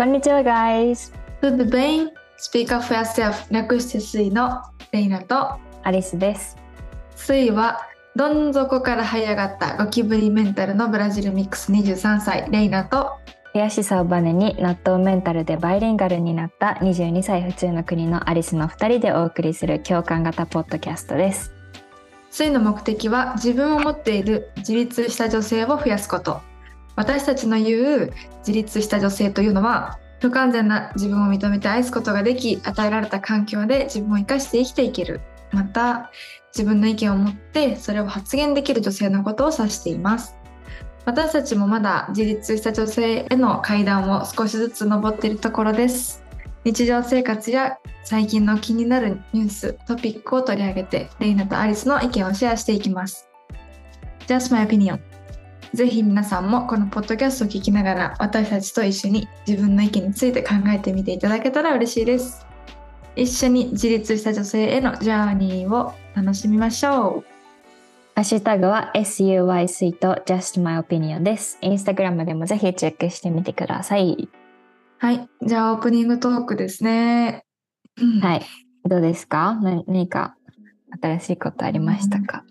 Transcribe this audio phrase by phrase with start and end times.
[0.00, 1.12] こんにちは、guys.
[1.42, 2.08] Tudo bem?
[2.38, 6.56] Speak up for yourself 略してスイのレイナとアリスです。
[7.16, 7.82] スイは
[8.16, 13.10] どん底から這い上がったゴキブリメンタルのブラジルミックス23歳レイナと
[13.54, 21.52] 悔しさをバネに納豆メンタルでバイリンガルになった22歳普通の国のアリスの2人でお送りする共感型ポッドキャストです。
[22.30, 26.40] スイの目的は自分を持っている自立した女性を増やすこと
[27.00, 35.22] 私たちの言う自立した女性というのは不完全な自分を認めて愛すことができ与えられた環境で自分を生かして生きていける。
[35.50, 36.10] また
[36.54, 40.36] 自分の意見を持ってそれを発言できる女性のことを指しています。
[41.06, 46.22] 私たちもまだ自立した女性への階段を少しずつ登っているところです。
[46.64, 53.26] 日常生活や最近の気になるニューストピックを取り上げてレイナとアリスの意見をシェアしていきます。
[54.26, 55.09] Just my opinion.
[55.74, 62.46] ぜひ皆さんもこのポッドキャストを聞きながら私たちと一緒に自分の意見について考えてみていただけたら嬉しいです
[63.16, 67.24] 一緒に自立した女性へのジャーニーを楽しみましょう
[68.16, 71.56] ハッシュタグは SUYC と Just My Opinion です。
[71.62, 74.28] インスタグラムでもぜひチェックしてみてください。
[74.98, 77.44] はいじゃあオープニングトークですね、
[77.98, 78.42] うんはい。
[78.84, 79.54] どうですか？
[79.62, 80.34] な何か
[81.00, 82.44] 新しいことありましたか？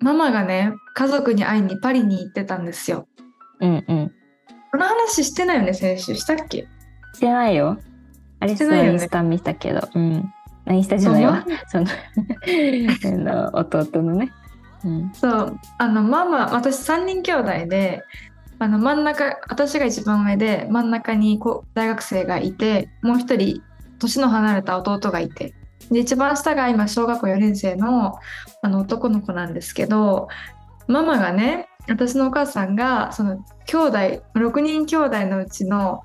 [0.00, 3.06] ママがね家族に会いにパリに行ってたんですよ
[3.60, 4.12] うんうん。
[4.72, 6.66] この話してないよね先週したっけ？
[7.14, 7.78] してないよ。
[8.40, 9.88] アリスのしてないよねインスタ見たけど。
[9.94, 10.32] うん。
[10.70, 11.44] インスタじゃないわ。
[11.68, 11.86] その
[13.04, 14.30] あの弟のね。
[14.84, 15.10] うん。
[15.12, 18.02] そうあのママ私3人兄弟で
[18.58, 23.62] あの真ん中私が一番上で真ん中にこう大学生がいてもう一人
[23.98, 25.54] 年の離れた弟がいて
[25.90, 28.14] で一番下が今小学校4年生の
[28.62, 30.28] あの男の子なんですけど
[30.86, 33.98] ママがね私のお母さんがその兄弟
[34.34, 36.02] 6人兄弟のうちの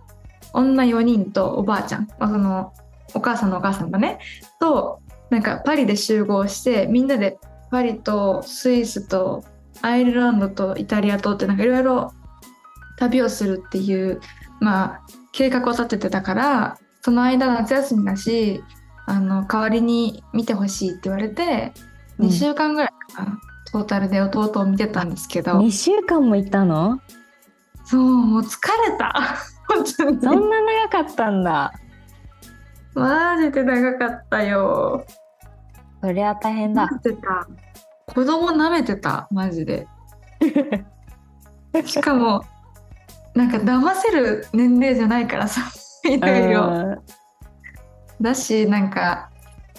[0.53, 2.73] 女4人とおばあちゃん、まあ、その
[3.13, 4.19] お母さんのお母さんがね
[4.59, 7.37] となんかパリで集合してみんなで
[7.71, 9.43] パリとスイスと
[9.81, 12.13] アイルランドとイタリアとっていろいろ
[12.97, 14.21] 旅をするっていう
[14.61, 18.63] まあ計画を立ててたからその間夏休みだし
[19.05, 21.73] あの代わりに見てほしいって言われて
[22.19, 23.39] 2週間ぐらいかな、
[23.71, 25.59] トータルで弟を見てたんですけど。
[25.59, 26.99] 2週間もいたの？
[27.83, 28.57] そうもう疲
[28.89, 29.13] れた。
[29.85, 31.71] そんな長かったんだ。
[32.93, 35.05] マジで長かったよ。
[36.01, 36.87] そりゃ大変だ。
[36.87, 37.47] 舐めてた。
[38.13, 39.87] 子供舐めてたマジで。
[41.85, 42.43] しかも
[43.33, 45.61] なんか騙せる年齢じゃないからさ
[46.05, 46.67] いろいろ。
[46.67, 46.97] うん
[48.21, 49.29] だしなんか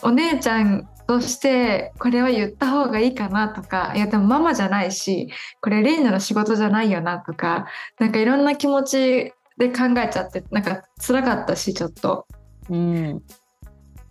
[0.02, 5.28] お姉ちゃんとしてこれは言った方がいいかなとかいやでもママじゃないし
[5.60, 7.66] これレイナの仕事じゃないよなとか
[7.98, 12.26] なんかいろんな気持ちで考えちゃってなんか辛かったしちょっと
[12.68, 13.22] うん。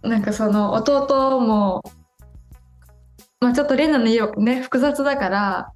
[0.01, 1.83] なんかその弟も、
[3.39, 5.71] まあ、ちょっとレナの家ね複雑だから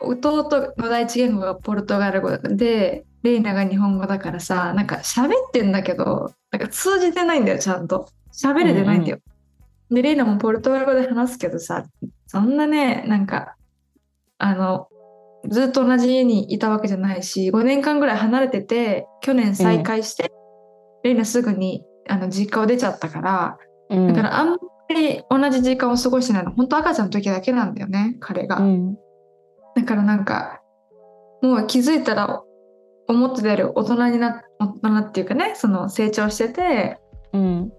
[0.00, 9.18] 弟の第一言語がポルトガル語でレイナが日本語だからさなんか喋ってんだけどなんか通じてないんだよちゃんと喋れてないんだよ。
[9.90, 11.84] でレイナもポルトガル語で話すけどさ
[12.26, 13.56] そんなねなんか
[14.38, 14.88] あの
[15.48, 20.30] ずっと同じ家にいたわけじゃないし5年間ぐらい離れてて去年再会して、
[21.02, 23.58] レイナすぐにあの実家を出ちゃったから
[23.88, 24.56] うんだからあんま
[24.90, 28.94] り同じ時間を過ごしてないの本当赤ちゃんの時だけなんだよね彼が、うん。
[29.74, 30.60] だからなんか
[31.42, 32.42] もう気づいたら
[33.08, 36.98] 思ってたより大人にな大人っていうかねその成長してて
[37.32, 37.72] うん。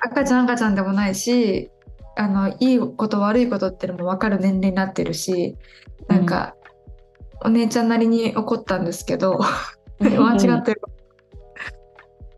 [0.00, 1.70] 赤ちゃん赤ちゃんでもないし
[2.16, 5.56] あのいいこと悪いことってのも分かる年齢になってるし
[6.06, 6.54] なんか、
[7.42, 9.40] お姉ちゃんなりに怒ったんですけど
[9.98, 10.82] 間違ってる。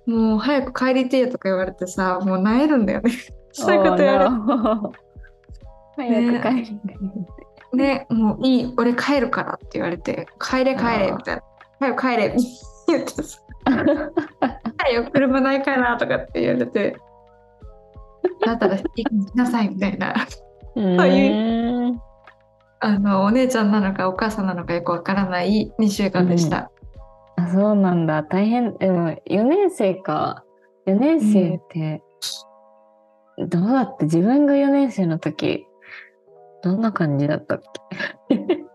[0.07, 3.11] もう早く帰りてえとか言われてさもう萎えるんだよね。
[3.53, 4.27] そういうことやる。
[4.27, 4.93] Oh.
[5.97, 6.79] 早く帰る。
[7.73, 11.43] ね、もういい、俺帰るからって言われて、帰れ帰れみたいな。
[11.81, 12.37] 早く帰れって
[12.89, 13.41] 言ってさ、
[14.79, 16.97] 早く車ないかなとかって言われて、
[18.45, 20.15] だったらいいにしなさいみたいな。
[20.75, 22.01] うん。
[22.81, 26.71] あの、お姉ちゃんなのかお母さんなのかよくわからない2週間でした。
[27.37, 28.23] あ、そうなんだ。
[28.23, 28.77] 大変。
[28.79, 30.45] でも、4年生か。
[30.87, 32.03] 4年生って、
[33.39, 35.67] どうだって自分が4年生の時、
[36.63, 37.61] どんな感じだったっ
[38.29, 38.37] け？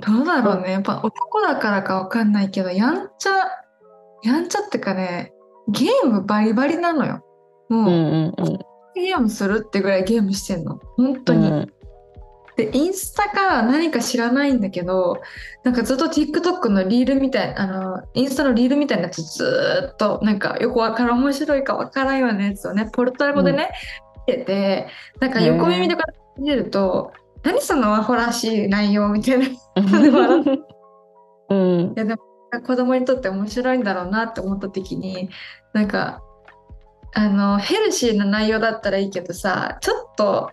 [0.00, 0.72] どうだろうね。
[0.72, 3.30] やっぱ男だからかわかんないけど、やんちゃ、
[4.22, 5.32] やんちゃってかね、
[5.68, 7.22] ゲームバリバリなのよ。
[7.70, 8.58] もう、うんうんうん。
[8.94, 10.78] ゲームするってぐらいゲームしてんの。
[10.96, 11.48] 本当に。
[11.48, 11.72] うん
[12.60, 15.22] でインスタか何か知らないんだけど
[15.64, 23.70] なんかずっと TikTok のリールみたいあのインスタのリールみたいなやつずーっとなんかよくわからん面白いかわからんようなやつをねポルトガル語でね、
[24.26, 24.88] 見てて
[25.20, 26.04] なんか横耳とか
[26.38, 27.12] 見てると
[27.42, 29.46] 何そのアホらしい内容みたいな
[31.48, 32.20] うん いやでも
[32.66, 35.30] 子供にとって面白いんだろうなって思った時に
[35.72, 36.20] なんか
[37.12, 40.50] あのヘルシーな内容だったらいいけどさちょっと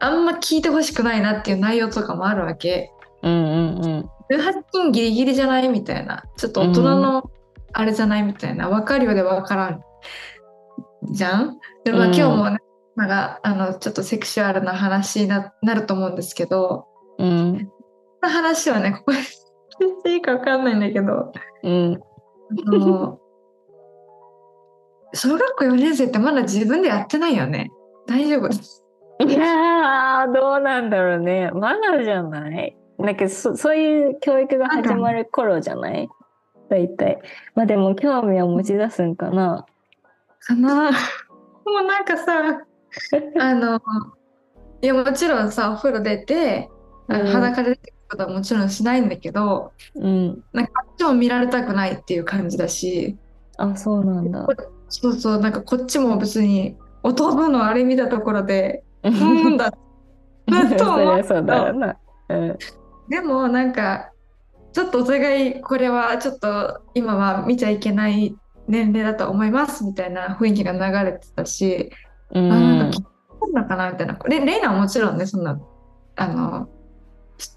[0.00, 2.90] あんま聞いてほしくないなっていう内容とかもあるわけ。
[3.22, 6.24] うんうん18金ギリギリじゃないみたいな。
[6.36, 7.30] ちょっと大人の
[7.72, 8.68] あれじゃないみたいな。
[8.68, 9.82] 分かるようで分からん。
[11.10, 11.58] じゃん？
[11.84, 12.14] でまあうん。
[12.14, 12.58] 今日もね、
[12.96, 16.86] なんかあのちょっとセクシュアルな話にななると思うんですけど。
[17.18, 17.70] うん。
[18.22, 21.32] 話はねここで聞いていいか分かんないんだけど。
[21.62, 22.00] うん。
[22.66, 23.18] あの
[25.14, 27.70] 小学校4年生ってまだ自分でやってないよね。
[28.06, 28.48] 大丈夫。
[29.24, 31.50] いやーどうなんだろうね。
[31.52, 32.76] まだじゃない？
[32.98, 36.08] なんかそそういう教育が始まる頃じゃない？
[36.68, 37.18] 大体。
[37.54, 39.66] まあでも興味を持ち出すんかな。
[40.40, 40.90] かな。
[40.90, 42.62] もうなんかさ、
[43.40, 43.80] あの、
[44.82, 46.68] いやもちろんさ、お風呂出て、
[47.08, 47.26] あのうん。
[47.28, 50.44] 裸で出てくることはもちろんしないんだけど、うん。
[50.52, 53.16] なんかあっちも見られたくないっていう感じだし、
[53.56, 54.46] あそうなんだ
[55.00, 59.72] そうそう、なんかこっちも別に弟のあれ見たところで、うーんだ。
[63.08, 64.10] でもなんか
[64.72, 68.36] ちょっとお互いこれはちょっと今は見ちゃいけない
[68.68, 71.90] 年齢だと思いますみたいな雰囲気が流れてたし、
[72.30, 73.00] うあなんか
[73.64, 74.16] かなみたいな。
[74.28, 75.58] レレイナはもちろんねそんな
[76.16, 76.68] あの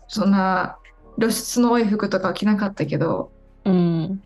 [0.08, 0.78] そんな
[1.20, 3.32] 露出の多い服とかは着なかったけど、
[3.66, 4.22] うん。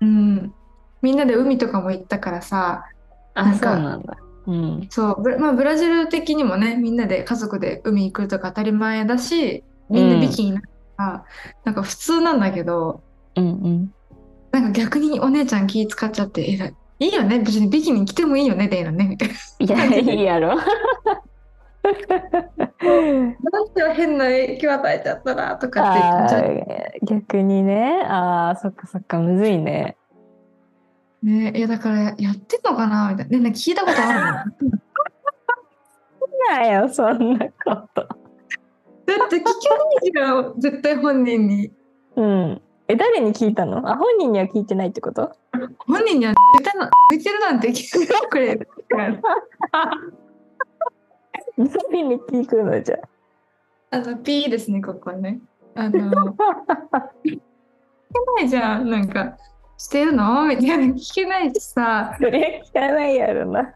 [0.00, 0.54] うん、
[1.02, 2.84] みんなで海とかも行ったからさ
[3.34, 4.16] なあそうなんだ。
[4.46, 4.86] うん。
[4.90, 10.66] そうブ,、まあ、ブラジル的にもねみんなで家族で海行くとか当たり前だしみんなビキニなか
[10.96, 11.24] ら、
[11.64, 13.02] なんか普通なんだけど
[13.36, 13.94] うんうん。
[14.52, 19.34] なんか逆にお姉ちゃん気使っちゃってえらいいいよね別にビキニ着てもいいよねレイナねみたいな。
[19.58, 20.56] いやいいやろ。
[21.80, 23.34] なん
[23.74, 25.92] で変な影響与えちゃったらとか
[26.26, 28.02] って逆にね。
[28.06, 29.96] あーそっかそっかむずいね
[31.22, 33.10] ねいやだからやってんのかな？
[33.10, 33.38] みたいな。
[33.38, 34.24] ねね聞いたことあるの？
[36.48, 38.02] だなよそんなこと。
[38.02, 38.06] っ
[39.28, 41.70] て聞けないじゃん絶対本人に。
[42.16, 42.62] うん。
[42.88, 43.78] え誰に聞いたの？
[43.90, 45.32] あ本人には聞いてないってこと？
[45.86, 48.54] 本人には抜いたの抜いてるなんて聞いてくれ
[51.56, 52.96] に聞くのじゃ？
[53.90, 55.40] あの P ですねここね。
[55.74, 55.98] あの
[57.24, 57.40] 聞け
[58.36, 59.36] ないじゃんなんか
[59.80, 60.44] してるの？
[60.44, 62.14] みたいな聞けないしさ。
[62.20, 63.74] それは聞かないやろな。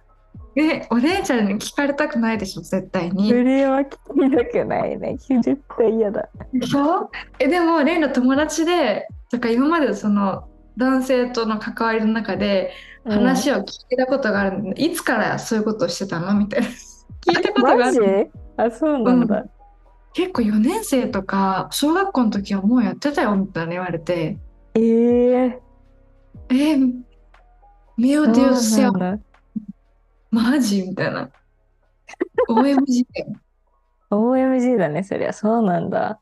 [0.55, 3.33] ねお姉ちゃんに聞かれたくないでしょ絶対そに。
[3.33, 3.97] れは聞き
[4.37, 5.17] たくないね。
[5.19, 6.29] 絶対嫌だ。
[6.53, 7.11] でしょ？
[7.39, 10.47] えでもレイの友達でとか今までその
[10.77, 12.73] 男性との関わりの中で
[13.07, 13.61] 話を聞
[13.91, 16.35] いたことがあるんで、いつからそういうことをしてたの？
[16.35, 16.67] みたいな。
[16.67, 19.47] 聞いたことがあるあそうなんだ、
[20.13, 24.37] 結構4年生とか小学校の時はもうやってたよみたいな言われて。
[24.75, 25.61] ええ
[26.55, 26.93] えー、
[27.99, 29.19] Deus そうだ。
[30.31, 30.83] マジ？
[30.83, 31.29] みたいな。
[32.49, 33.33] OMG だよ。
[34.11, 36.21] OMG だねそりゃそうなんだ。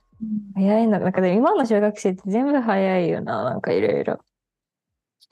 [0.55, 1.01] 早いの。
[1.01, 3.45] なんかでも今の小学生って全部早いよな。
[3.45, 4.21] なんかいろいろ。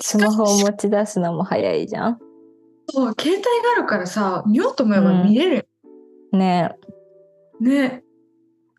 [0.03, 2.19] スマホを持ち出すのも早いじゃん。
[2.91, 6.39] そう携帯があるからさ見ようと思えば見れるよ。
[6.39, 6.75] ね。
[7.59, 8.03] ね。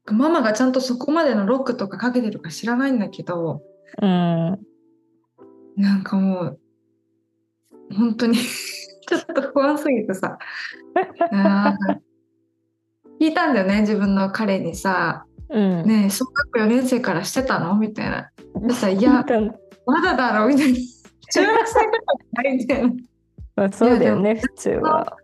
[0.06, 3.64] ママがちゃんとそこまでのロックとかかけてるか知らないんだけど。
[4.04, 4.71] えうん
[5.82, 6.60] なんかもう
[7.96, 10.38] 本当に ちょっと不安すぎてさ。
[13.20, 15.26] 聞いたんだよね自分の彼にさ。
[15.50, 18.30] うん「ねえ小学校4年生からしてたの?」みたいな。
[18.70, 19.26] そしたら「いや
[19.86, 20.78] まだだろ」みたいな
[21.34, 21.92] 「中学生く
[22.44, 22.94] らいみたいな。
[23.56, 25.18] まあ、そうだよね普通は。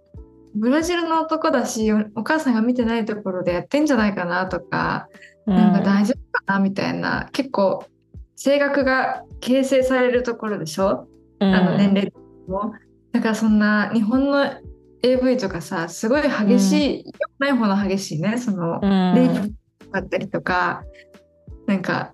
[0.56, 5.08] ブラジルの男だしお母さんが見てないところでやってんじゃないかなとか
[5.46, 5.56] うん。
[5.56, 6.60] なんか大丈夫かな？
[6.60, 7.30] みたいな。
[7.32, 7.86] 結構
[8.38, 11.08] 性格が形成されるところでしょ？
[11.40, 12.14] あの年齢
[12.48, 12.74] も。
[13.12, 14.46] だからそんな日本の
[15.04, 19.16] AV とかさすごい激しい、良くない方の激しいねそのうん。
[19.16, 19.54] レイプ
[19.92, 20.84] だったりとか
[21.66, 22.12] なんか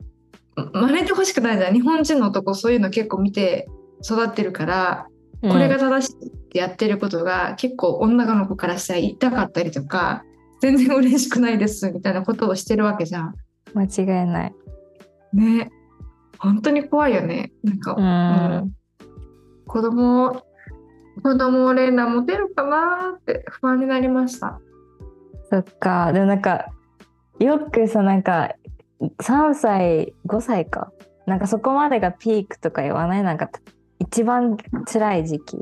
[0.56, 1.74] 真似てほしくないじゃん。
[1.74, 3.68] 日本人の男そういうの結構見て
[4.03, 5.08] 育ってるから
[5.42, 10.24] これが正しいってやってることが結構女の子からしたら痛かったりとか
[10.62, 13.36] 全然嬉しくないですみたいなことをしてるわけじゃん。
[13.74, 14.56] 間違いない。
[15.34, 15.72] ね
[16.44, 17.54] 本当に怖いよね。
[17.64, 18.56] なんか、うん。
[18.56, 18.72] うん。
[19.66, 20.44] 子供
[21.24, 24.60] 子供をレーナ持てるかなって不安になりました。
[25.50, 26.12] そっか。
[26.12, 26.66] でもなんか
[27.40, 28.56] よくさなんか
[29.22, 30.92] 3歳5歳か。
[31.26, 33.24] なんかそこまでがピークとか言わない。
[33.24, 33.50] なんか
[34.00, 35.58] 一番辛い時期。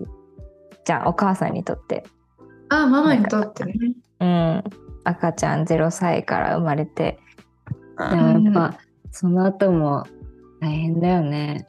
[0.84, 2.04] じゃんお母さんにとって。
[2.70, 3.74] あママにとってね。
[4.20, 4.64] うん。
[5.04, 7.20] 赤ちゃん0歳から生まれて。
[8.10, 8.80] でもやっぱ、
[9.12, 10.06] その後も
[10.62, 11.68] 大変だよね。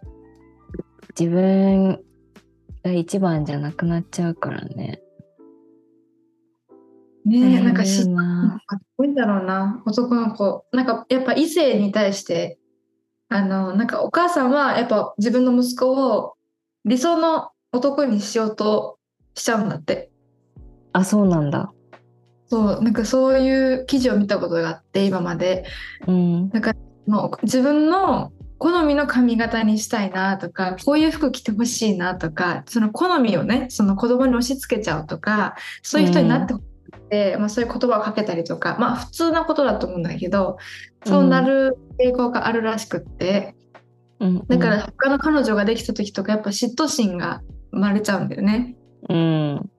[1.18, 1.98] 自分
[2.84, 5.00] が一番じゃなくなっちゃうからね。
[7.24, 7.72] ねえな。
[7.72, 9.82] んかしなかっこいいんだろうな。
[9.86, 10.66] 男の子。
[10.72, 12.58] なんかやっぱ異性に対して
[13.30, 16.34] あのなんかお母さんはやっぱ自分の息子を
[16.84, 18.98] 理想の男にしようと
[19.34, 20.10] しちゃうんだって。
[20.92, 21.72] あそうなんだ。
[22.46, 22.82] そう。
[22.82, 25.64] なんかそういう記事を見たことがあって今まで。
[26.06, 26.50] うん。
[27.06, 28.32] もう自分の
[28.62, 40.58] 好みの髪型にしたいなとかこういう服着てほしいなとかその好みをねその子供に押し付けちゃうとかそういう人になってほしくて、まあ、そういう言葉をかけたりとかまあ普通なことだと思うんだけど
[41.04, 43.56] そうなる傾向があるらしくって、
[44.20, 44.46] うん。
[44.46, 47.42] だから他の彼女ができた時とかやっぱ嫉妬心が
[47.72, 48.76] 生まれちゃうんだよね。
[49.08, 49.70] うん。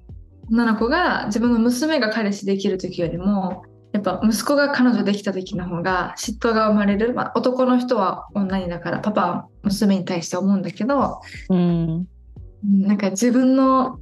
[0.52, 11.58] 女の子が自分の娘が彼氏できる時よりもやっぱ息子が彼女できた時の方が嫉妬が生まれる、まあ、男の人は女にだからパパは娘に対して思うんだけどうん。
[11.58, 14.00] うんなんか自分の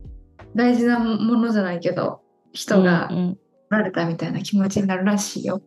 [0.56, 2.22] 大事なものじゃないけど
[2.54, 3.38] 人がうん
[3.70, 5.62] 取られたみたいな気持ちになるらしいよ。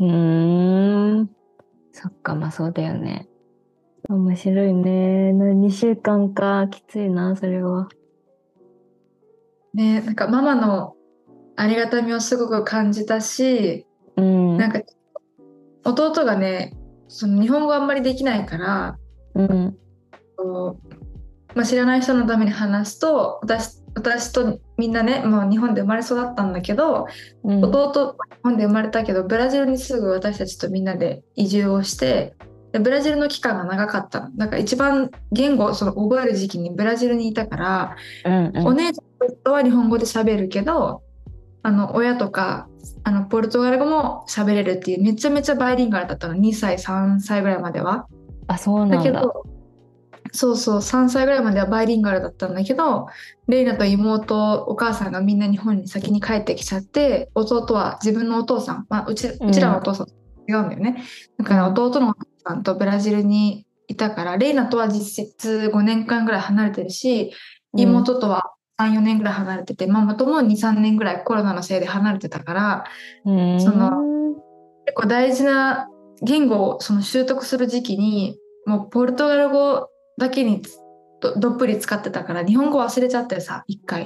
[0.00, 1.30] うんうーん。
[1.92, 3.28] そっかまあそうだよね。
[4.08, 5.32] 面白いね。
[5.32, 6.66] 2週間か。
[6.68, 7.88] きついなそれは。
[9.72, 10.93] ねなんかママの
[11.56, 14.56] ありがたみをすごく感じたしうん。
[14.56, 14.80] なんか
[15.84, 16.72] 弟がね
[17.08, 18.98] その日本語あんまりできないから
[19.34, 19.76] うん。
[20.36, 20.94] こう
[21.54, 27.06] まあ、知らない人のために話すと私私とみんなねもう日本で生まれ育ったんだけど、
[27.44, 27.64] うん。
[27.64, 32.34] 弟日本で生まれたけどブラジルにすぐ私たちとみんなで移住をして
[32.72, 34.36] でブラジルの期間が長かったの。
[34.36, 38.66] だから一番言語をその覚える時期にブラジルにいたから、うんうん。
[38.66, 41.02] お姉ちゃんとは日本語で喋るけど
[41.64, 42.68] あの親とか
[43.04, 48.06] あのポルトガル語も喋れるっていうめちゃめちゃバイリンガルだったの2歳3歳ぐらいまでは。
[48.46, 48.96] あそうなんだ。
[48.98, 49.46] だけど
[50.32, 53.06] そうそう3歳ぐらいまではバイリンガルだったんだけど
[53.48, 60.12] レイナと妹お母さんがみんな日本に先に帰ってきちゃって弟は自分のお父さん、まあ、うちうちらのお父さんと
[60.48, 61.02] 違うんだよね、
[61.38, 67.32] だから弟のお父さんとブラジルにいたからレイナとは実質5年間ぐらい離れてるし
[67.72, 72.84] 妹とは34年ぐらい離れてて、ママとも23年ぐらいコロナのせいで離れてたから
[73.24, 73.90] うんその
[74.86, 75.88] 結構大事な
[76.22, 79.88] 言語をその習得する時期にもうポルトガル語
[80.18, 80.62] だけに
[81.20, 84.04] どどっぷり使ってたから日本語忘れちゃってさ一回、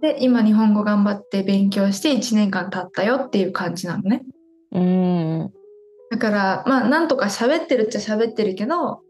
[0.00, 4.22] で今日本語頑張って勉強して1年間経ったよっていう感じなのね。
[4.72, 5.52] うん。
[6.10, 9.02] だからまあなんとか喋ってるっちゃ喋ってるけど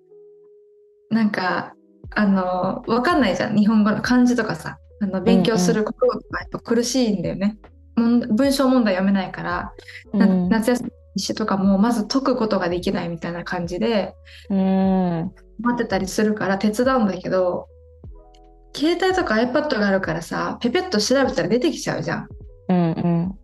[1.11, 1.75] なんか
[2.15, 3.57] あの分かんないじゃん。
[3.57, 4.79] 日本語の漢字とかさ。
[5.03, 7.57] あの勉強することとかやっぱ苦しいんだよね、
[7.97, 9.73] もん文章問題読めないから。
[10.13, 10.49] なうん。
[10.51, 14.15] 夏休みとかもまず解くことができないみたいな感じで。
[14.51, 15.33] うん。
[15.63, 17.69] 待ってたりするから手伝うんだけど
[18.75, 22.29] 携帯とか iPad があるからさペペッと調べたら出てきちゃうじゃん。
[22.69, 23.39] うんうん。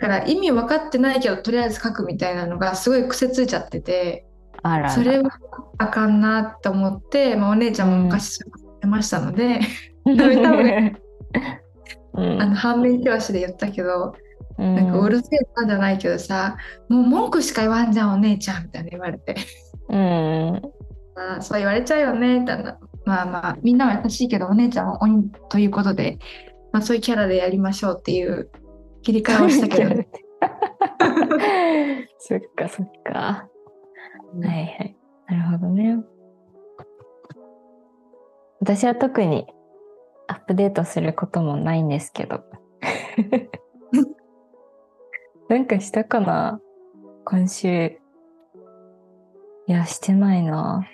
[0.00, 4.26] だから意味分かってないけどとりあえず書くみたいなのがすごい癖ついちゃってて
[4.90, 5.30] それは
[5.78, 9.60] あかんなって思って、まあ、お姉ちゃんも昔そうやってましたので、
[10.04, 10.20] うん。
[12.42, 14.14] あの反面教師で言ったけど、
[14.58, 14.74] うん。
[14.74, 16.56] なんかうるせえなんじゃないけどさ
[16.88, 19.36] もう文句しか言わんじゃんお姉ちゃんみたいな言われて。
[19.88, 20.62] うん。
[21.16, 26.18] あーそう言われちゃうよねみたいなまあまあみんなは優しいけどお姉ちゃんは鬼ということで、
[26.72, 28.50] まあ、そういうキャラでやりましょうっていう
[29.02, 29.90] 切り替えをしたけど
[32.18, 33.49] そっかそっか。
[34.34, 34.96] はいはい。
[35.28, 35.98] なるほどね。
[38.60, 39.46] 私は特に
[40.28, 42.44] アップデートすることもないんですけど。
[45.48, 46.60] なんかしたかな？
[47.24, 47.98] 今週。
[49.66, 50.86] いや、してないな。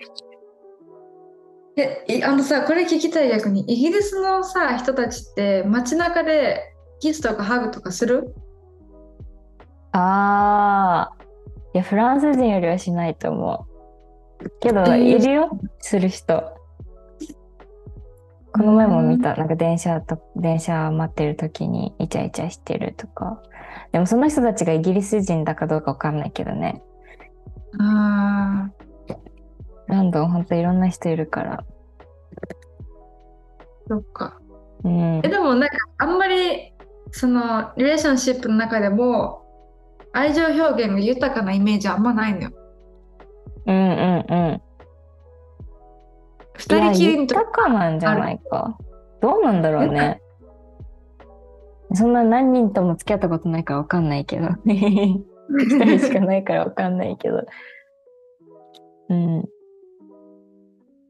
[1.77, 6.63] えいあのさこれ聞きたい逆にイギリスのさ人たちって街中で
[7.01, 8.35] キスとかハグとかする？
[9.93, 11.16] あー。
[11.77, 13.67] いや、フランス人よりはしないと思
[14.41, 14.51] う。
[14.61, 16.57] けど、えーいるよ、する人。
[18.55, 23.43] この前も見た、なんか電車と、電車待ってる時にイチャイチャしてるとか。
[23.93, 26.83] でもその人たちがイギリス人だかどうかわかんないけどね。
[27.79, 28.71] あ
[29.89, 31.65] ロンドンほんといろんな人いるから。
[33.87, 34.41] ーそっか
[34.83, 35.29] うんえ。
[35.29, 36.73] でもなんかあんまり
[37.11, 39.46] そのリレーションシップの中でも
[40.17, 42.51] 愛情表現が豊かなイメージあんまないのよ。
[43.67, 44.63] うんうんうん。
[46.55, 48.79] 二人きりの時豊かなんじゃないか。
[49.21, 50.23] どうなんだろうね。
[51.93, 54.49] そんな何人とも付き合ったことないからわかんないけど。
[54.65, 57.45] 一人しかないからわかんないけど。
[59.11, 59.45] うん。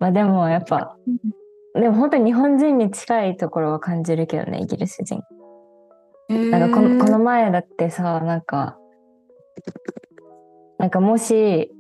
[0.01, 0.97] まあでもやっぱ、
[1.75, 5.23] でも本当に日本人に近いところは感じるけどね、イギリス人。
[6.29, 8.77] なんかこのこの前だってさ、なんか、
[10.79, 11.71] なんかもし、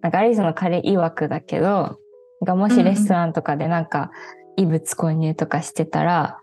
[0.00, 4.10] なんかアリスの彼曰くだけど、なんかもしレストランとかでなんか
[4.56, 6.38] 異物購入とかしてたら、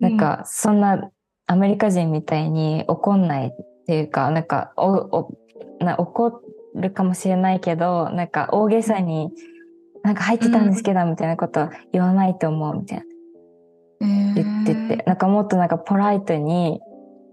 [0.00, 1.10] なんかそんな
[1.46, 3.50] アメリカ人みたいに怒んないっ
[3.86, 5.38] ていうか、なんかおお
[5.80, 6.40] な怒
[6.74, 9.30] るかもしれないけど、なんか大げさに、
[10.02, 13.04] なんか入ってたんですけど、みたいなことは言わないと思うみたいな。
[14.34, 16.80] 言ってて、なんかもっとなんかポライトに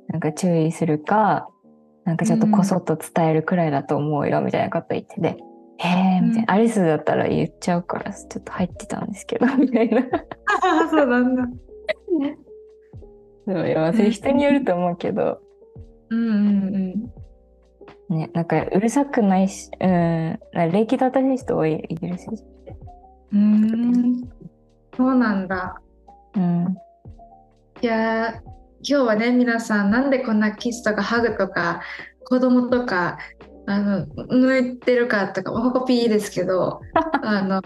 [0.07, 1.49] なんか注意するか、
[2.05, 5.37] なんかちょっとこそっと伝えるくらいだと思うよみたいなこと言ってて、
[5.77, 10.01] へえみたいな、アリスだったら言っちゃうからちょっと入ってたんですけど みたいな。
[10.63, 11.47] あそうなんだ。
[13.47, 15.41] そういやそれ人によると思うけど、
[16.09, 22.45] うんうんね、なんかうるさくないし、うん、礼儀正しい人多いイギリス人。
[23.33, 23.63] うん。
[23.63, 24.29] うん。
[24.95, 25.81] そうなんだ。
[26.35, 26.75] うん。
[27.81, 31.81] いやー今日はね皆さんなんでこんなキスとかハグとか
[32.25, 33.17] 子供とか
[33.67, 36.81] あの抜いてるかとかほこピーですけど
[37.21, 37.61] あの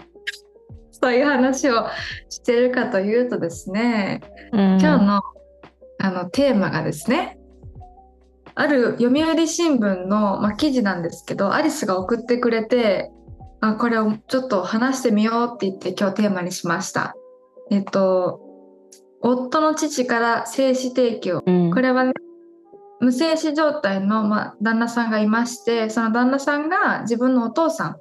[0.90, 1.86] そういう話を
[2.28, 4.20] してるかというとですね
[4.52, 5.22] うん、今日の
[5.98, 7.38] あのテーマがですね
[8.54, 13.10] ある読売新聞の、まあ、記事なんですけどアリスが送ってくれて
[13.60, 17.14] あこれをちょっと話してみようって言って今日テーマにしました。
[17.70, 18.45] えっと
[19.28, 22.12] 夫の父から精子提供うん、これはね
[23.00, 27.96] 無精子状態の、まあ、旦那さんがいましてその旦那さんが自分のお父さん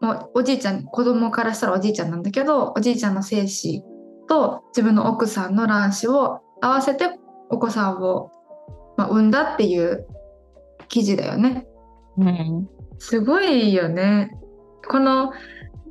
[0.00, 3.82] もうおじいちゃん子供からしたらおじいちゃんなんだけどおじいちゃんの精子
[4.28, 7.10] と自分の奥さんの卵子を合わせて
[7.50, 8.30] お子さんを、
[8.96, 10.06] まあ、産んだっていう
[10.88, 11.66] 記事だよね。
[12.16, 14.30] うん、すごいよね。
[14.88, 15.32] この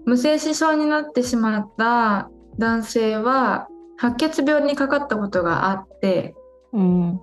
[0.05, 6.35] 無精子症になってしまった男性は白血病にかかったことがあって
[6.73, 7.21] うん、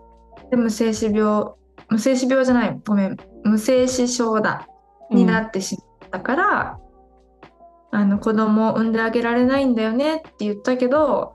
[0.51, 1.53] で無精子病
[1.89, 4.67] 無精子病じゃないごめん無精子症だ
[5.11, 6.79] になってしまったから、
[7.91, 11.35] あの子供を産んであげられないんだよねって言ったけど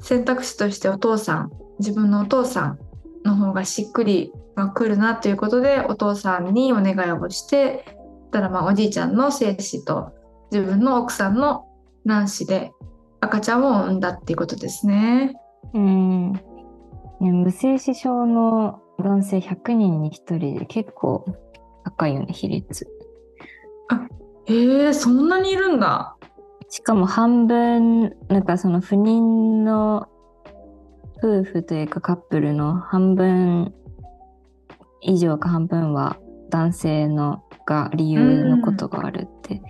[0.00, 2.78] 選択肢としてお父さん自分のお父さん
[3.24, 7.86] の方がしっくりが来るなということでお父さんにお願いをして
[8.30, 10.12] たらまあおじいちゃんの精子と
[10.52, 11.64] 自分の奥さんの
[12.04, 12.72] 卵子で
[13.24, 15.34] 赤ちゃんを産んだっていうことですね。
[15.72, 16.32] うん。
[16.32, 16.40] ね、
[17.20, 21.24] 無精子症の男性100人に1人で結構
[21.84, 22.86] 高いよね、比率。
[24.46, 26.16] へえそんなにいるんだ。
[26.68, 30.08] しかも半分、なんかその不妊の
[31.18, 33.72] 夫婦というかカップルの半分
[35.00, 36.18] 以上か半分は
[36.50, 39.62] 男性のが理由のことがあるってうん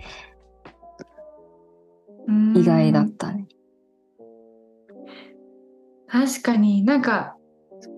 [2.55, 3.47] 意外だったね。
[6.07, 7.35] 確かになんか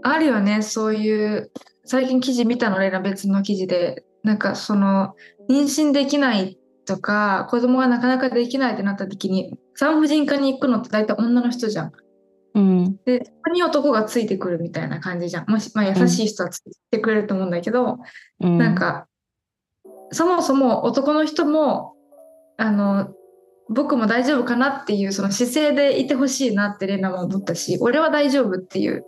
[0.01, 1.51] あるよねそういう
[1.85, 2.79] 最近記事見たの？
[2.79, 5.13] レラ別の記事でなんかその
[5.49, 11.91] 妊娠できないとか子供がなかなかできないってなった時に産婦人科に行くのって大体女の人じゃん。
[12.55, 12.97] うん。
[13.05, 15.49] でそこに男がついてくるみたいな感じじゃん。
[15.49, 17.99] もし、まあ、優しい人はついてくれると思うんだけど、
[18.41, 19.07] うん、なんか
[20.11, 21.93] そもそも男の人も
[22.57, 23.13] あの
[23.69, 29.05] 僕も大丈夫かなっていうその姿勢でいてほしいなってレナも思ったし俺は大丈夫っていう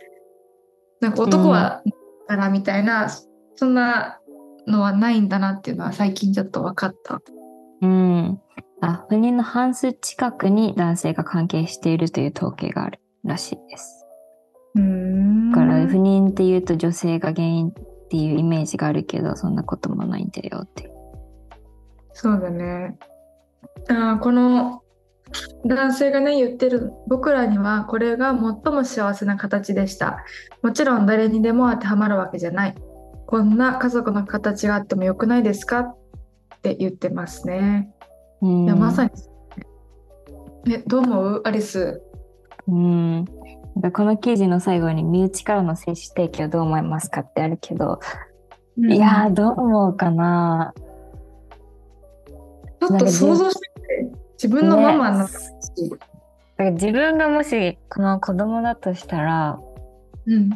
[0.99, 1.81] なんか男は
[2.29, 3.09] からみたいな、
[3.55, 4.19] そんな
[4.67, 7.21] のはないんだなっていうのは最近ちょっと分かった。
[7.81, 8.39] うん。
[8.81, 14.05] あ、不妊の半数近くに男性が関係しているという統計があるらしいです。
[14.75, 17.73] うんだから不妊っていうと女性が原因っ
[18.11, 20.93] ていうイメージがあるけど、そんなこともないんだよって。
[22.13, 22.95] そうだね。
[23.89, 24.81] あーこの
[25.65, 30.23] 男性がね言ってる僕らにはこれが最も幸せな形でした。
[30.63, 32.75] もちろん誰にでも当てはまるわけじゃない。
[33.27, 35.97] こんな家族の形があってもよくないですかっ
[36.63, 37.93] て言ってますね。
[38.41, 38.65] うん。
[38.65, 39.11] いやまさに。
[40.67, 41.41] えどう思う？
[41.45, 42.01] アリス。
[42.67, 43.25] うん。
[43.93, 47.99] この記事の最後に身内からの精子提供どう思いますかってあるけど、
[48.77, 50.73] いやーどう思うかな
[52.79, 53.69] ちょっと想像して
[54.33, 59.59] 自分のママの、ねだから自分がもしこの子供だとしたら
[60.25, 60.49] うん。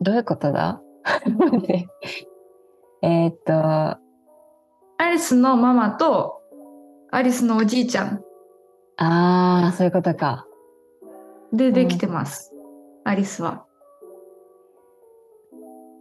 [0.00, 0.80] どういうことだ？
[3.02, 3.98] えーっと、ア
[5.10, 6.42] リスのママと
[7.10, 8.22] アリスのおじいちゃん。
[8.96, 10.46] ああ、そういうことか。
[11.52, 12.54] でできてます、
[13.04, 13.64] アリスは。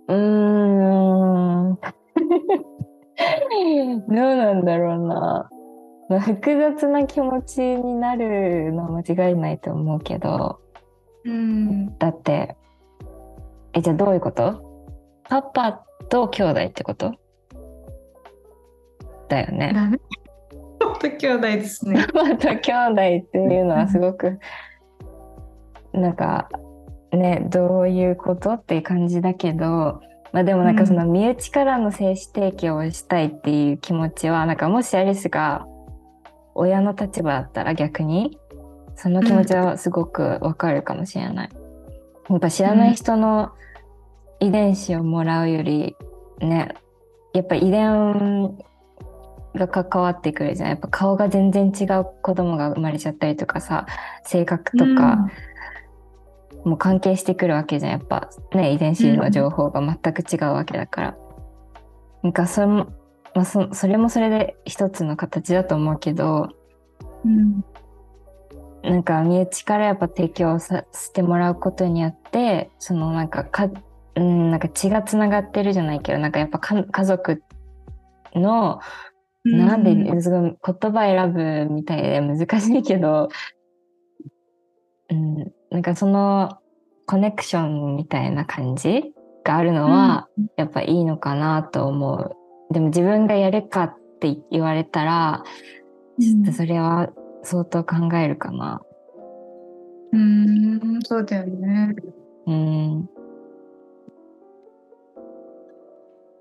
[0.08, 0.43] うーん。
[4.08, 5.50] うなんだろうな。
[6.10, 10.60] まあ複雑な気持ちになるのは間違いないと思うけど、
[11.26, 11.98] うん。
[11.98, 12.56] だって、
[13.74, 14.62] え、じゃあどういうこと？
[15.24, 17.14] パパと兄弟ってこと？
[19.30, 19.72] だよね。
[19.74, 20.00] だね。
[20.84, 22.06] 本当兄弟ですね。
[22.14, 24.38] パパと兄弟っていうのはすごく、
[25.94, 26.50] なんか、
[27.12, 28.52] ね、どういうこと？
[28.52, 30.02] っていう感じだけど、
[30.34, 35.68] まあでもなんかその身内からの精子提供をしたいっていう気持ちは、なんかもしアリスが
[36.56, 38.40] 親の立場だったら逆に、
[38.96, 41.50] その気持ちはすごくわかるかもしれない。
[42.30, 43.52] やっぱ知らない人の
[44.40, 45.96] 遺伝子をもらうより、
[46.40, 46.74] ね、
[47.34, 48.58] やっぱ遺伝
[49.54, 50.70] が関わってくるじゃん。
[50.70, 53.86] やっぱ顔が全然違う子供が生まれちゃったりとかさ、
[54.24, 55.30] 性格とか、
[56.66, 57.92] もう関係してくるわけじゃん。
[57.92, 61.18] やっぱね、遺伝子の情報が全く違うわけだから。
[62.24, 62.88] なんかそれも、
[63.36, 66.50] まあ、そそれもそれで一つの形だと思うけど、
[67.26, 67.64] うん。
[68.84, 73.70] なんか身内からやっぱ提供させてもらうことによって、そのなんかか、
[74.16, 77.44] うん、なんか血がつながってるじゃないけど、なんかやっぱか家族
[78.36, 78.80] の、
[79.46, 81.34] なんで、すごい言葉選
[81.68, 83.30] ぶみたいで難しいけど、
[85.10, 86.60] うん、なんかその
[87.08, 92.38] コネクションみたいな感じがあるのは、やっぱいいのかなと思う。
[92.72, 95.44] でも自分がやるかって言われたら、
[96.22, 97.10] ちょっとそれは
[97.42, 98.82] 相当考えるかな。
[100.14, 101.96] うん、そうだよね。
[102.46, 103.10] うん。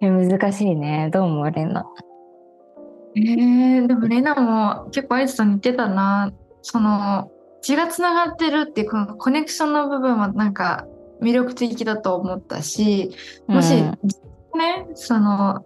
[0.01, 1.09] いや難しいね。
[1.11, 1.87] どう思うレナ？
[3.16, 6.31] えー、でもレナも結構アイスさんに言ってたな。
[6.61, 7.31] その
[7.62, 10.87] 血がつながってるっていうこのコネクションの部分はなんか
[11.22, 13.11] 魅力的だと思ったし、
[13.46, 13.98] もし、うん
[14.59, 15.64] ね、その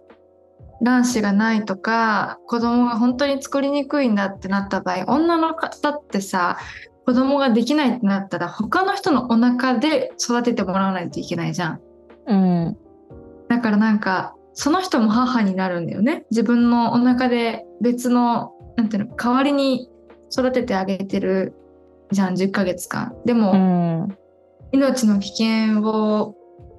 [0.81, 6.57] 卵子がないとか子供が本当に作りにくいんだってなった場合女の方ってさ
[7.05, 11.81] 子供ができないってなったら他の人のお腹で育ててもらわないといけないじゃん。
[12.27, 12.77] うん。
[13.49, 19.89] だからなんかその人も母になるんだよね自分のお腹で別のなんていうの代わりに
[20.31, 21.53] 育ててあげてる
[22.11, 24.17] じゃん10ヶ月間でも、うん。
[24.71, 26.35] 命の危険を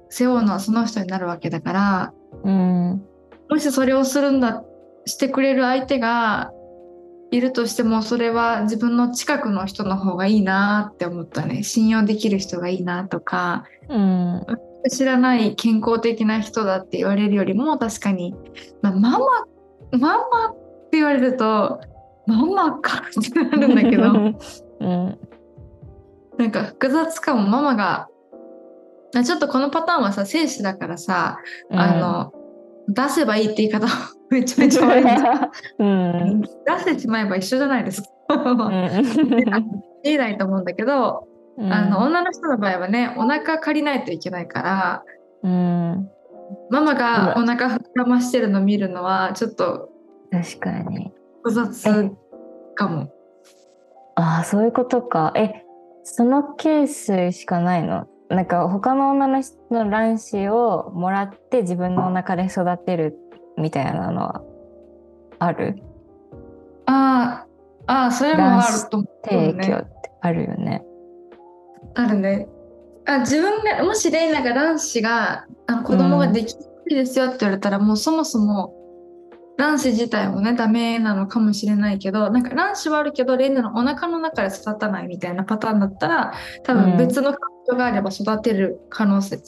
[0.09, 2.13] 背負うのはその人になるわけだから
[2.43, 3.03] うん。
[3.49, 4.63] もしそれをするんだ
[5.05, 6.51] してくれる相手が
[7.31, 14.45] いるとしてもそれは自分の近くの人の方がいいなって思ったね信用できる人がいいなとかうん。
[14.89, 18.33] 知らない健康的な人だって言われるよりも確かに、
[18.81, 19.19] まあ、ママ
[19.91, 20.53] ママっ
[20.89, 21.81] て言われると
[22.25, 24.39] ママかってなるんだけど
[24.79, 25.19] うん。
[26.37, 28.07] なんか複雑かもママが
[29.15, 31.39] あちょっとこのパターンはさ精子だからさ、
[31.71, 32.33] あの
[32.87, 33.87] 出せばいいって言い方
[34.29, 35.07] めちゃめちゃ悪いん
[35.79, 35.85] う
[36.35, 36.41] ん。
[36.41, 36.47] 出
[36.79, 38.09] してしまえば一緒じゃないですか。
[40.03, 41.73] 言えないと思うんだけど、うん。
[41.73, 45.03] あの女の人の場合はねお腹借りないといけないから
[45.43, 46.09] うん。
[46.69, 49.89] ママがお腹膨らましてるの見るのはちょっと
[50.31, 51.11] 確かに。
[51.43, 52.11] 複雑
[52.75, 53.11] かも。
[54.19, 55.31] ああ、そういうことか。
[55.35, 55.63] え、
[56.03, 58.05] そのケースしかないの？
[58.27, 63.17] なんか他の女の人の卵子をもらって自分のお腹で育てる
[63.57, 64.41] みたいなのは？
[65.39, 65.81] ある？
[66.85, 67.45] あ
[67.87, 69.67] あそれもあると思う、提供ね。
[69.67, 70.83] ってあるよね。
[71.95, 72.47] あるね。
[73.05, 78.73] あ自分がもしレイナが卵子があの子供ができにくいですよって言われたら、もうそもそも
[79.59, 89.43] 卵子自体もねダメなのかもしれないけどなんか卵子はあるけどレイナのお腹の中で育たないみたいなパターンだったら多分別の環境があれば育てる可能性、育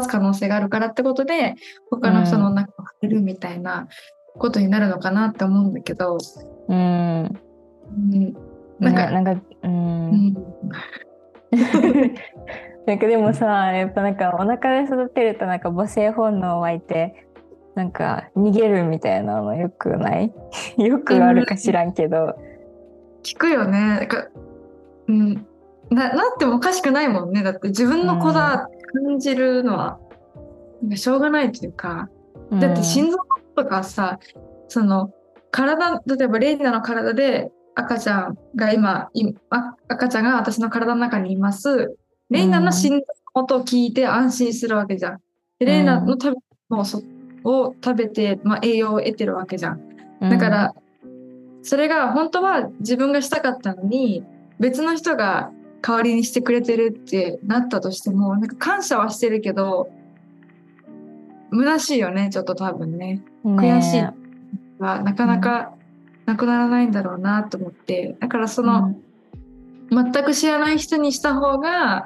[0.00, 1.54] つ可能性があるからってことで
[1.90, 3.86] 他の人のお腹を入れるみたいな
[4.36, 6.18] ことになるのかなって思うんだけど、
[6.68, 7.22] うん。
[7.24, 8.34] うん、
[8.80, 9.40] なんか、んか、う。
[9.62, 10.34] うんん、
[12.86, 17.28] なんかでもさ、やっぱなんかお腹で育てるとなんか母性本能湧いて、
[17.74, 20.32] なんか逃げるみたいなのよくない？
[20.78, 22.36] よくあるか知らんけど。
[23.22, 23.78] 聞くよね。
[23.78, 24.28] なんか
[25.08, 25.34] うん、
[25.90, 27.42] ななってもおかしくないもんね。
[27.42, 29.98] だって自分の子だって感じるのは、
[30.82, 32.08] なんかしょうがないというか、
[32.52, 33.18] だって心臓
[33.56, 34.18] とかさ、
[34.68, 35.12] その
[35.50, 39.10] 体、例えばレイナの体で赤ちゃんが今、
[39.88, 41.96] 赤ちゃんが私の体の中にいます。
[42.30, 43.04] レイナの心臓
[43.34, 45.18] 音を聞いて安心するわけじゃん。
[45.58, 46.36] でレイナの食べ
[46.68, 47.02] 物そ
[47.44, 49.80] を食べて、まあ、栄養を得てるわけじゃん。
[50.20, 50.74] だか、ら、
[51.62, 54.24] それが本当は自分がしたかったのに
[54.58, 55.50] 別の人が
[55.80, 59.88] 代わりにしてくれてるってなったとしてもなんか感謝はしてるけど
[61.52, 63.22] 虚しいよねちょっと多分ね。
[63.44, 64.02] うん悔しい。
[64.02, 64.14] ね
[64.82, 65.74] はなかなか
[66.26, 68.16] なくならないんだろうなと思って。
[68.20, 68.94] だからその、
[69.90, 72.04] 全く知らない人にした方が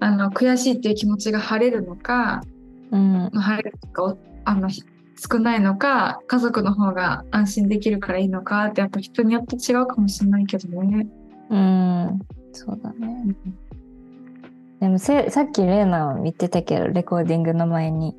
[0.00, 2.42] あの悔しいっていう気持ちが晴れるのか、
[2.90, 4.82] うん、まあ晴れるとかおあのひ
[5.18, 11.06] 少ないのか家族の方が安心できるからいいのかってやっぱ人によって違うかもしれないけどね。
[11.50, 12.20] うん、
[12.52, 13.34] そうだね。
[14.80, 18.14] でもせさっきレイナ言ってたけどレコーディングの前に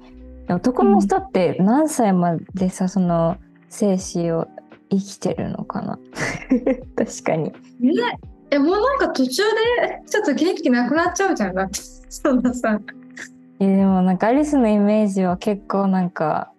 [0.50, 3.38] 男の人って何歳までさその
[3.70, 4.48] 生死を
[4.90, 6.00] 生きてるのかな？
[6.98, 7.54] 確かに。
[7.80, 12.80] ねえもうなんか途中でちょっと元気なくなっちゃうじゃんだってそんなさ。
[13.60, 16.52] いやでもなんかアリスのイメージは結構なんか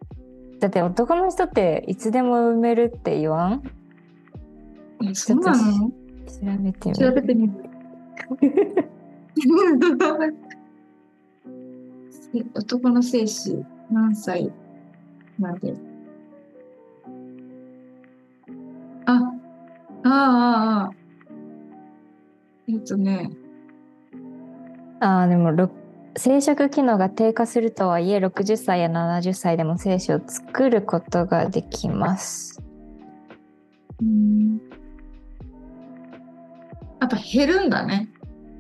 [0.61, 3.63] だって男の人っていつでも産めるって言わん？
[5.09, 5.91] えそうなの？
[5.91, 5.93] 調
[6.61, 7.27] べてみ調べる。
[7.27, 7.53] てみる。
[12.35, 14.53] え 男の精子何歳
[15.39, 15.75] まで？
[19.07, 19.23] あ、あ
[20.05, 20.91] あ、ああ。
[22.69, 23.31] えっとね、
[25.01, 25.71] ああでもろ
[26.19, 32.61] 生殖機能が低下するとはいえ60歳や70歳でも精子を作ることができます。
[34.03, 34.59] うん。
[37.01, 38.09] やっぱ減るんだね。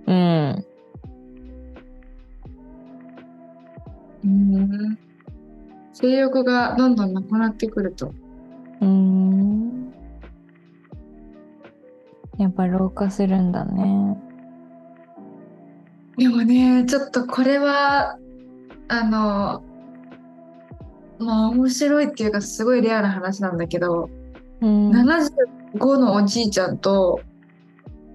[0.07, 0.65] うん。
[4.25, 4.99] うん。
[5.93, 8.15] 性欲がどんどんなくなってくると。
[8.81, 9.93] うーん。
[12.39, 14.28] やっぱ老化するんだね。
[16.19, 18.19] でもね、ちょっとこれは、
[18.89, 19.63] あの、
[21.21, 24.11] まあ面白いっていうかすごいレアな話なんだけど、
[24.61, 24.91] うん。
[24.91, 27.21] 75のおじいちゃんと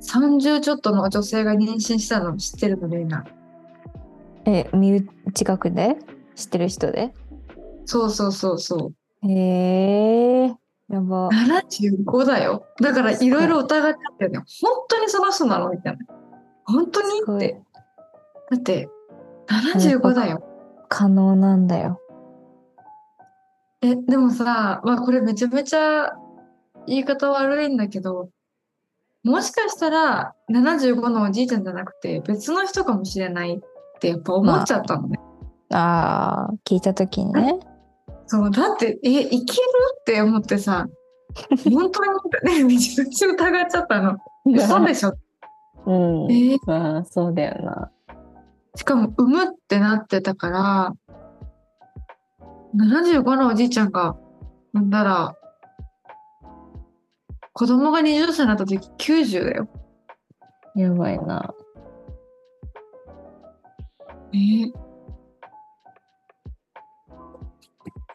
[0.02, 3.26] 30ちょっとの女性が妊娠したの知ってるのレイナ？
[4.46, 5.98] え、身内近くで？
[6.36, 7.14] 知ってる人で？
[7.86, 8.92] そうそうそうそ
[9.24, 9.30] う。
[9.30, 10.54] へえ
[10.90, 11.30] やば。
[11.30, 12.66] 75だよ。
[12.82, 14.40] だからいろいろ疑っちゃったよね。
[14.62, 15.70] 本当にその人なの？
[15.70, 16.00] みたいな。
[16.66, 17.08] 本当に？
[17.38, 17.62] って。
[18.54, 18.88] だって
[19.50, 20.44] 75だよ。
[20.90, 22.00] 可能なんだよ。
[23.82, 26.12] え、でもさ、まあこれめちゃめちゃ
[26.86, 28.30] 言い方悪いんだけど、
[29.24, 33.60] もしかしたら75のおじいちゃんじゃなくて別の人かもしれないっ
[34.00, 35.20] てやっぱ思っちゃったのね。
[35.72, 37.60] ああ、聞いたときにね。
[38.28, 39.60] そう、だって、え、いける
[40.00, 40.88] って思ってさ、
[41.64, 42.04] 本当
[42.52, 44.18] にね、 めちゃめちゃ疑っちゃったの。
[44.46, 45.14] 嘘でしょ？
[45.86, 45.92] う
[46.28, 46.58] んえー？
[46.68, 47.90] まあ、そうだよな。
[48.76, 50.94] しかも産むってなってたから、
[52.76, 54.16] 75のおじいちゃんが
[54.74, 55.36] 産んだら、
[57.54, 59.70] 子供が20歳になった時90だよ。
[60.76, 61.54] やばいな。
[64.34, 64.72] えー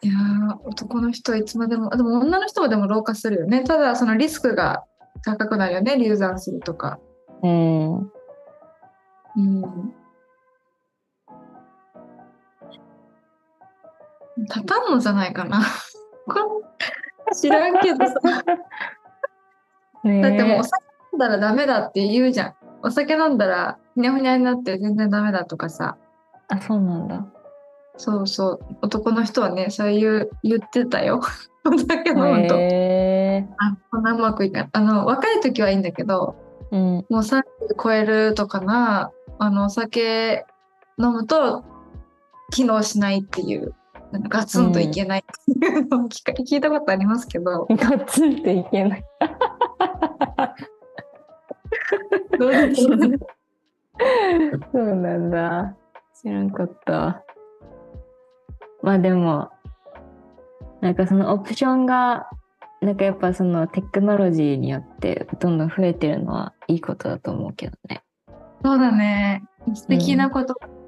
[0.01, 3.65] いやー男の人はいつまでも、あでも女の人はでも老化するよね。
[3.65, 4.85] ただそのリスクが
[5.23, 6.99] 高くなるよね、流産するとか。
[7.43, 7.97] うん。
[7.97, 8.05] う
[9.37, 9.93] ん。
[14.43, 15.61] 立たんのじゃないかな。
[17.33, 18.13] 知らんけどさ。
[18.23, 18.43] だっ
[20.03, 22.55] てもうお酒飲んだらダメだって言うじゃん。
[22.81, 25.97] お酒飲んだらふにゃふにゃになって全然ダメだとかさ。
[26.47, 27.25] あ、そうなんだ。
[27.97, 28.59] そうそう。
[28.81, 31.21] 男の人はね、そういう言ってたよ。
[31.65, 32.55] お酒飲むと。
[32.55, 34.69] あ、こんなうまくいか。
[34.71, 36.35] あの、若い時はいいんだけど、
[36.71, 36.79] うん。
[36.79, 37.43] もう30
[37.81, 40.45] 超えるとかな、あの、お酒
[40.97, 41.65] 飲むと
[42.51, 43.75] 機能しないっていう、
[44.11, 45.23] なんかガツンといけないっ
[45.59, 49.03] ていうのを聞か聞いたことありますけど、 ガツンっていけない。
[52.39, 52.95] どうですか
[54.71, 55.75] そうなんだ。
[56.21, 57.23] 知らんかった。
[58.81, 59.49] まあでも、
[60.81, 62.29] なんかそのオプションが、
[62.81, 68.01] なんかやっぱそのテクノロジーによってどんどん増えてるのはいいことだと思うけどね。
[68.63, 69.43] そうだね。
[69.75, 70.78] 素敵なこと、ね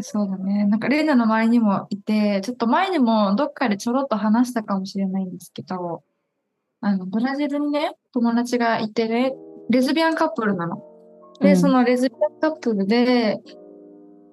[0.00, 0.66] そうだね。
[0.66, 6.02] なんか、レイナの周りにもいて、ちょっと前にもどっかでちょろっと話したかもしれないんですけど、
[6.80, 9.34] あの、ブラジルにね、友達がいてね、
[9.70, 10.82] レズビアンカップルなの。
[11.40, 13.40] で、うんそのレズビアンカップルで、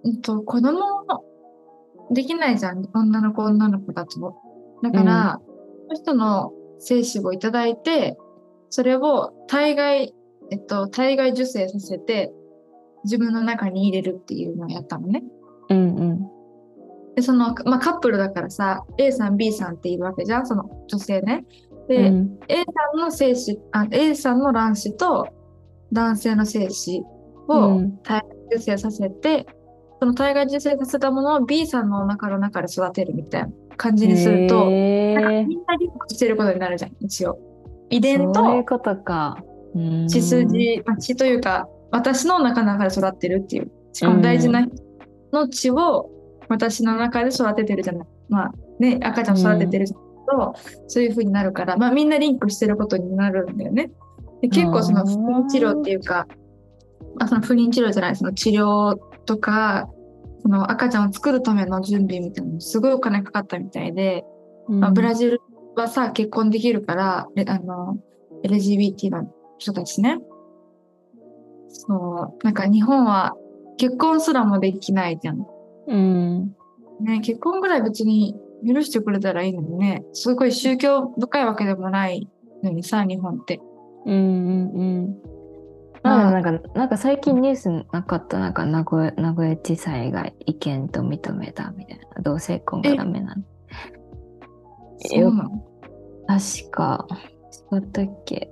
[0.03, 0.83] うんと、子供
[2.11, 2.87] できないじゃん。
[2.93, 4.35] 女の子、女の子だと。
[4.83, 5.41] だから、
[5.87, 8.17] その人の精子をいただいて、
[8.69, 10.13] それを体外、
[10.51, 12.31] えっと、体外受精させて、
[13.03, 15.23] 自分の中に入れるっていうのをやったのね。
[15.69, 16.35] うんうん。
[17.15, 21.45] で、その、まあ、カップルだからさ、A さん、B さんっているわけじゃん、その女性ね。
[21.87, 22.63] で、うん、A さ
[22.95, 25.27] んの精子あ、A さんの卵子と
[25.91, 27.03] 男性の精子
[27.47, 29.45] をうん体外受精させて、
[29.99, 37.37] その体外受精させたものを B さんのお腹の中で育てるみたいな感じにすると、なんかへみんなリンクしてることになるじゃん、一応。
[37.89, 39.37] 遺ー伝とそういうことか。
[39.75, 43.71] うん血筋、まあ、血というか、私の中の中で育ってるっていう。
[43.93, 44.71] しかも大事な人
[45.35, 46.09] の血を
[46.49, 48.07] 私の中で育ててるじゃない。
[48.29, 50.55] まあね、赤ちゃんを育ててると、
[50.87, 53.91] そういう風になるから、まあみんなリンクしてることになるんだよね。
[54.41, 56.27] で結構その不妊治療っていうか、
[57.19, 59.89] あその不妊治療じゃない、その治療とか、
[60.41, 64.23] その赤ちゃんを作るための準備みたいなのすごいお金かかったみたいで、
[64.67, 65.41] まあ、ブラジル
[65.75, 67.97] はさ、結婚できるから、レあの、
[68.43, 70.19] LGBT の人たちね。
[71.67, 73.35] そう、なんか日本は
[73.77, 75.45] 結婚すらもできないじゃん。
[75.87, 76.55] うん。
[77.01, 78.35] ね、結婚ぐらい別に
[78.65, 82.29] 許してくれたらいいのにね、すごい宗教深いわけでもない
[82.63, 83.61] のにさ、日本って。
[84.05, 85.17] うんうんうん。
[86.03, 93.43] まあ、なんか、なんか最近ニュースなかった、なんか名古屋、名古屋地裁が違憲と認めたみたいな、同性婚がダメなの。
[94.99, 95.49] そうなの？
[96.27, 97.07] 確か、
[97.73, 98.51] 違ったっけ？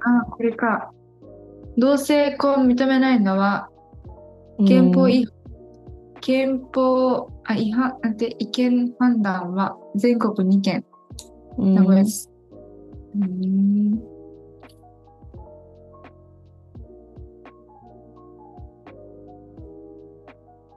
[0.00, 0.92] あ、これか。
[1.78, 3.69] 同性婚認めないのは
[4.66, 5.32] 憲法違反、
[6.20, 7.98] 憲法あ違反。
[8.02, 10.84] なんて違憲判断は全国2件。
[11.58, 11.74] うん。
[11.74, 12.30] 名古屋です。
[13.16, 14.00] うん。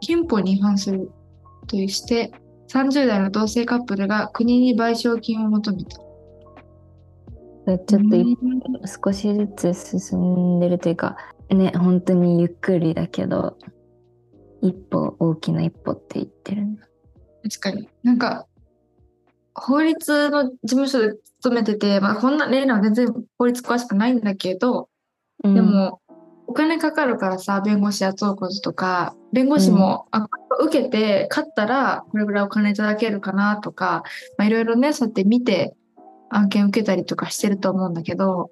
[0.01, 1.11] 憲法に違反する
[1.67, 2.31] として
[2.67, 5.97] 30代の同性カップルが国に賠償金を求めた。
[7.65, 11.15] ちょっと少しずつ進んでるというか、
[11.49, 13.57] ね、本当にゆっくりだけど、
[14.61, 16.77] 一歩、大きな一歩って言ってるね。
[17.43, 17.89] 確かに。
[18.03, 18.47] なんか、
[19.55, 24.89] 法律の事務所で勤めてて、まあ、こんな例のは全然法律詳しくないんだけど、
[25.43, 26.01] うんで、も、
[26.47, 30.27] お金かかるからさ、弁護士雇うこととか、弁護士も、あ、
[30.61, 34.03] 受けて、勝ったら、これぐらいお金いただけるかなとか、
[34.37, 35.75] まあ、いろいろね、そうやって見て、
[36.35, 38.51] 案件受けたりとかしてると思うんだけど、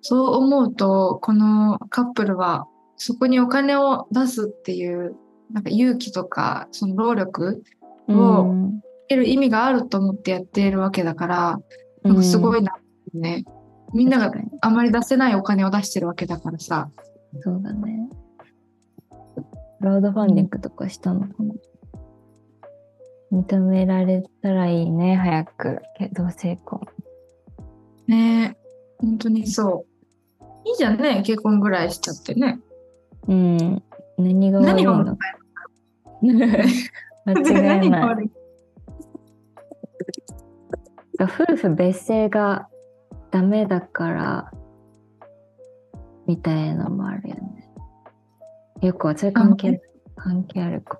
[0.00, 5.16] そう思うと、このカップルは、そこにお金を出すっていう、
[5.52, 7.62] なんか勇気とか、その労力
[8.08, 11.60] をうん得る意味があると思ってやっているわけだから、
[12.02, 12.72] なんかすごいな、
[13.14, 13.44] ね。
[13.94, 16.90] みんながあまり出せないお金を出してるわけだからさ。
[17.40, 18.10] そうだね。
[19.80, 21.54] クラウドファンディングとかしたのかな。
[23.32, 25.82] 認められたらいいね、早く。
[25.96, 26.80] けど成功。
[28.06, 28.56] ねえ、
[28.98, 29.84] 本当にそ
[30.40, 30.44] う。
[30.68, 32.60] いいじゃんね、結婚ぐらいしちゃってね。
[33.26, 33.82] うん。
[34.16, 35.18] 何が悪い何がの？
[37.26, 38.30] 間違いない
[41.20, 42.68] 夫婦別姓が
[43.30, 44.52] ダメだから、
[46.26, 47.70] みたいなのもあるよね。
[48.80, 49.80] よくそれ関係
[50.16, 50.98] 関係あるか。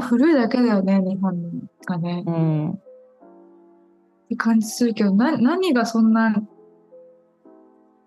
[0.00, 2.22] 古いだけだよね、日本がね。
[2.22, 2.80] っうん。
[4.28, 6.34] て感じするけど、な何がそんな、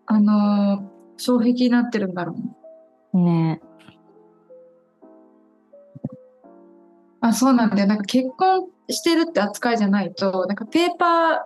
[0.06, 2.34] あのー障壁になってるんだろ
[3.14, 3.24] うね。
[3.24, 3.62] ね
[7.22, 7.88] あ、そうなんだよ。
[7.88, 11.46] なんか結婚してるって扱いじゃないと、なんかペーパ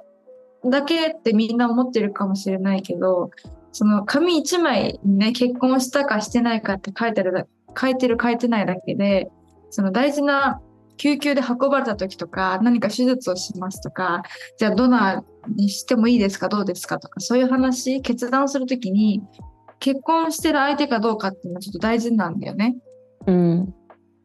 [0.63, 3.31] ーだけってみんな思ってるかもしれないけど、
[3.71, 9.31] その紙一枚にね、結婚したかしてないかって書いてるだ、書いてる書いてないだけで、
[9.73, 10.61] その大事な
[10.97, 14.21] 救急で運ばれた時とか、何か手術をしますとか、
[14.59, 19.23] じゃあドナーにしてもいいですかどうですかとか、そういう話、決断するときに、
[19.79, 22.77] 結婚してる相手かどうかっていうのはちょっと大事なんだよね。
[23.25, 23.73] うん。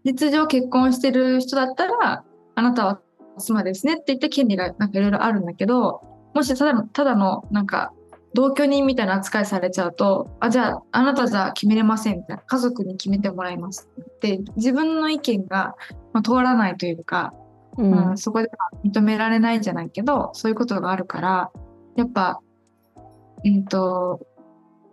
[0.04, 3.00] 実情結婚してる人だったら、あなたは
[3.38, 6.02] 妻ですねって言って権利がなんかいろいろあるんだけど、
[6.34, 7.94] もしただの、ただのなんか
[8.34, 12.42] 同居人みたいな扱いされちゃうと、あ、じゃああなたじゃ決めれませんみたいな。
[12.42, 15.74] 家族に決めてもらいますって、自分の意見が、
[16.12, 17.32] まあ、通らないというか、
[17.76, 17.90] うん。
[17.90, 21.50] まあそこでは認められないんじゃないけど、そういうことがあるから、
[21.96, 22.40] やっぱ、
[23.44, 24.20] うんと、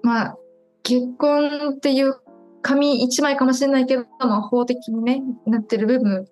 [0.01, 0.38] まあ、
[0.83, 2.15] 結婚っていう
[2.61, 6.25] 紙一枚かもしれないけど、まあ、法的にね、なってる部分、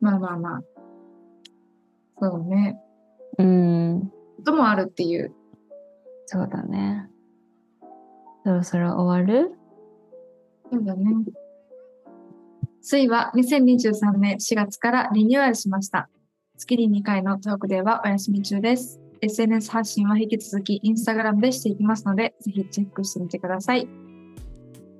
[0.00, 0.62] まあまあまあ、
[2.20, 2.80] そうね、
[3.38, 4.12] うん。
[4.36, 5.32] こともあるっていう。
[6.32, 7.08] そうだね。
[8.44, 9.52] そろそろ終わる？
[10.70, 11.12] そうだね。
[12.80, 16.08] 水は2023年4月からリニューアルしました。
[16.56, 19.00] 月に2回のトークデーはお休み中です。
[19.20, 23.88] SNS 発信は引き続き Instagram でしていきますので、ぜひチェックしてみてください。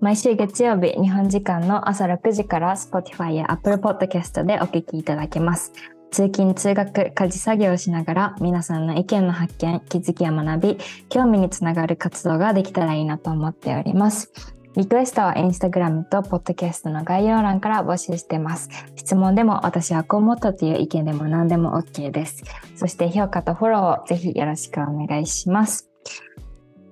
[0.01, 5.73] 毎週月曜日、日本時間の朝6時から Spotify や Apple Podcast でお聞きいただけます。
[6.11, 14.33] 通勤・通学、家事作業をしながら皆さんの意見の発見、気づきや学び、興味につながる活動ができたらいいなと思っております。
[14.77, 18.69] リクエストは Instagram と Podcast の概要欄から募集してます。
[18.95, 22.45] 質問でも私はこう思ったという意見でも何でも OK です。
[22.77, 25.91] そして評価とフォローをぜひよろしくお願いします。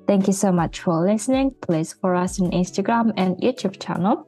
[0.06, 1.52] Thank you so much for listening.
[1.60, 4.24] Please follow us on Instagram and YouTube channel.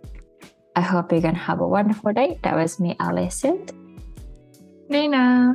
[0.75, 2.39] I hope you're gonna have a wonderful day.
[2.43, 3.80] That was me, Alison.
[4.91, 5.55] レイナ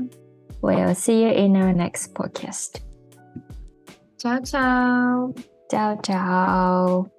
[0.61, 2.81] We'll see you in our next podcast.
[4.17, 5.35] チャオチャオ
[5.69, 7.14] Ciao, ciao.